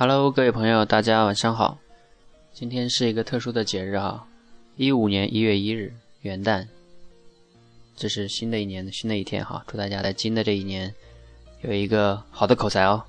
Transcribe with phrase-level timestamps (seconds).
[0.00, 1.76] Hello，各位朋友，大家晚上好。
[2.54, 4.26] 今天是一个特殊的节日哈，
[4.76, 5.92] 一五年一月一日
[6.22, 6.66] 元旦，
[7.98, 9.62] 这是新的一年的新的一天哈。
[9.66, 10.94] 祝大家在新的这一年
[11.60, 13.04] 有一个好的口才哦。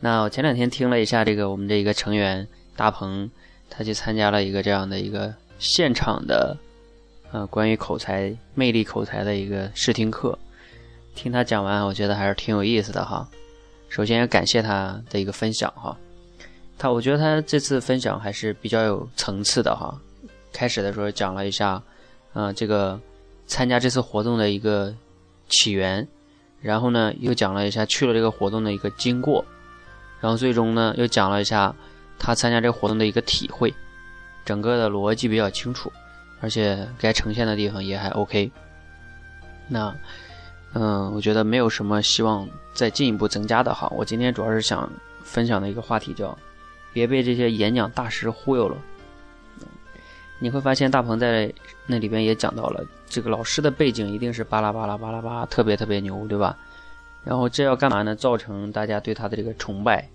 [0.00, 3.30] 那我前两天听了一下这个我们这一个成员大鹏，
[3.70, 6.56] 他去参加了一个这样的一个现场的
[7.30, 10.36] 呃关于口才魅力口才的一个试听课，
[11.14, 13.30] 听他讲完，我觉得还是挺有意思的哈。
[13.88, 15.96] 首先要感谢他的一个分享哈，
[16.76, 19.98] 他我觉得他这次分享还是比较有层次的哈。
[20.52, 21.82] 开始的时候讲了一下，
[22.34, 23.00] 嗯，这个
[23.46, 24.94] 参加这次活动的一个
[25.48, 26.06] 起源，
[26.60, 29.44] 然后呢又讲了一下去了这个活动的一个经过，
[30.20, 31.74] 然后最终呢又讲了一下
[32.18, 33.72] 他参加这个活动的一个体会，
[34.44, 35.90] 整个的逻辑比较清楚，
[36.40, 38.50] 而且该呈现的地方也还 OK。
[39.66, 39.94] 那。
[40.74, 43.90] 嗯，我觉得没有什么希望再进一步增加的哈。
[43.96, 44.90] 我今天主要是想
[45.22, 46.36] 分享的一个话题叫
[46.92, 48.76] “别被这些演讲大师忽悠了”。
[50.40, 51.52] 你会发现大鹏在
[51.86, 56.56] 那里边也讲到了，这个老师的背景一定是巴拉巴拉巴拉巴拉特别特别牛，对吧？
[57.24, 58.14] 然后这要干嘛呢？
[58.14, 60.08] 造成大家对他的这个崇拜，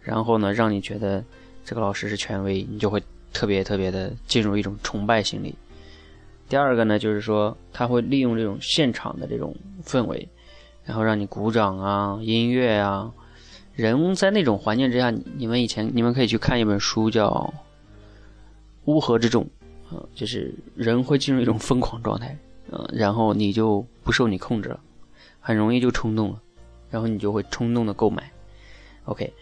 [0.00, 1.22] 然后呢，让你觉得
[1.64, 3.00] 这个老师是权威，你就会
[3.32, 5.54] 特别特别的进入一种崇拜心理。
[6.50, 10.28] 第二个呢，就是说他会利用这种现场的这种氛围，
[10.84, 13.12] 然后让你鼓掌啊，音乐啊，
[13.72, 17.28] 人在那种环境之下，你们以前你们可以去看一本书叫
[18.86, 19.44] 《乌合之众》，
[19.96, 22.36] 啊，就是人会进入一种疯狂状态，
[22.72, 24.80] 嗯，然后你就不受你控制了，
[25.38, 26.42] 很容易就冲动了，
[26.90, 28.28] 然后你就会冲动的购买。
[29.04, 29.32] OK，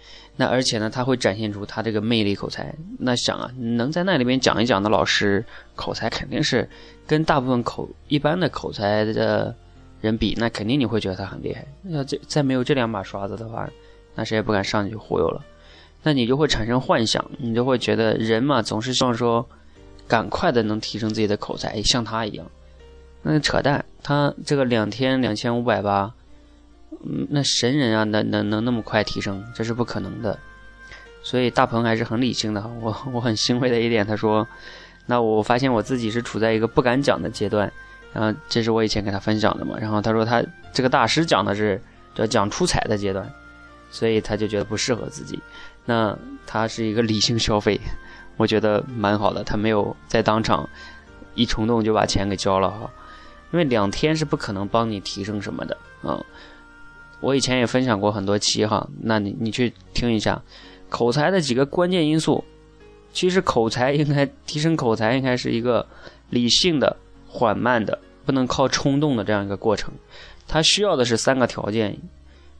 [0.40, 2.72] 那而且呢，他会展现出他这个魅力口才。
[2.96, 5.44] 那想啊，能在那里边讲一讲的老师，
[5.74, 6.66] 口才肯定是
[7.08, 9.52] 跟大部分口一般的口才的
[10.00, 11.66] 人比，那肯定你会觉得他很厉害。
[11.88, 13.68] 要这再没有这两把刷子的话，
[14.14, 15.44] 那谁也不敢上去忽悠了。
[16.04, 19.44] 那你就会产生幻想，你就会觉得人嘛，总是希望说
[20.06, 22.46] 赶快的能提升自己的口才，像他一样。
[23.22, 26.14] 那扯淡，他这个两天两千五百八。
[27.30, 30.38] 那神人啊，能能能那么快提升，这是不可能的。
[31.22, 32.66] 所以大鹏还是很理性的。
[32.80, 34.46] 我我很欣慰的一点，他说，
[35.06, 37.70] 那我发现我自己是处在一个不敢讲的阶段。
[38.12, 39.76] 然后这是我以前给他分享的嘛。
[39.78, 40.42] 然后他说他
[40.72, 41.80] 这个大师讲的是
[42.14, 43.30] 叫讲出彩的阶段，
[43.90, 45.38] 所以他就觉得不适合自己。
[45.84, 46.16] 那
[46.46, 47.78] 他是一个理性消费，
[48.36, 49.44] 我觉得蛮好的。
[49.44, 50.68] 他没有在当场
[51.34, 52.90] 一冲动就把钱给交了哈，
[53.52, 56.18] 因为两天是不可能帮你提升什么的啊。
[57.20, 60.40] 我以前也分享过很多期哈，那你你去听一下，
[60.88, 62.44] 口才的几个关键因素。
[63.12, 65.84] 其实口才应该提升，口才应该是一个
[66.30, 66.94] 理性的、
[67.26, 69.92] 缓慢的，不能靠冲动的这样一个过程。
[70.46, 71.96] 它需要的是三个条件，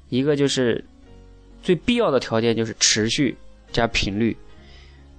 [0.09, 0.85] 一个就是
[1.63, 3.37] 最必要的条件就是持续
[3.71, 4.37] 加频率。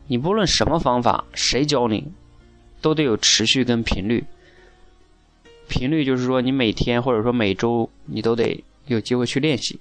[0.07, 2.11] 你不论什么方法，谁教你，
[2.81, 4.25] 都得有持续跟频率。
[5.69, 8.61] 频率就是说你每天或者说每周你都得。
[8.89, 9.79] 有机会去练习。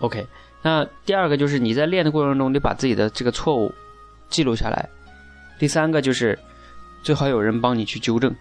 [0.00, 0.26] OK，
[0.62, 3.74] 那第二个就是你在练的过程中，你把自己的这个错误
[4.28, 4.88] 记录下来。
[5.58, 6.38] 第三个就是
[7.02, 8.34] 最好有人帮你去纠正，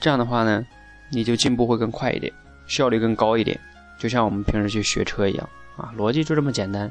[0.00, 0.66] 这样的话呢，
[1.10, 2.32] 你就进步会更快一点，
[2.66, 3.58] 效率更高一点。
[3.98, 6.90] 就像我们平时去学车一样啊，逻辑就这么简单。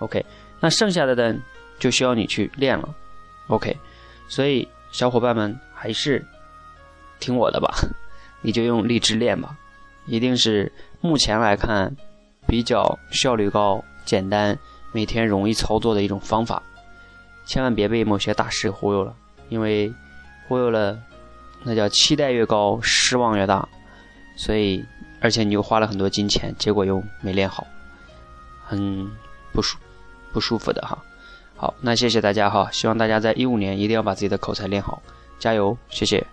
[0.00, 0.22] OK，
[0.60, 1.40] 那剩下的呢，
[1.78, 2.94] 就需要你去练了。
[3.46, 3.74] OK，
[4.28, 6.22] 所以小伙伴们还是
[7.18, 7.74] 听我的吧，
[8.42, 9.56] 你就用荔枝练吧。
[10.06, 11.94] 一定是目前来看
[12.46, 14.58] 比较效率高、简单、
[14.92, 16.62] 每天容易操作的一种方法。
[17.46, 19.14] 千万别被某些大师忽悠了，
[19.48, 19.92] 因为
[20.46, 20.96] 忽悠了，
[21.64, 23.68] 那叫期待越高，失望越大。
[24.36, 24.84] 所以，
[25.20, 27.66] 而且你又花了很多金钱，结果又没练好，
[28.64, 29.10] 很
[29.52, 29.76] 不舒
[30.32, 30.96] 不舒服的哈。
[31.56, 35.02] 好，那谢谢大家哈，希望大家在一五年一定要把自己的口才练好，
[35.38, 36.24] 加油，谢谢。